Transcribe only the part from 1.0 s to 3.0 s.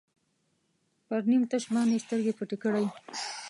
پر نیم تش باندې سترګې پټې کړئ.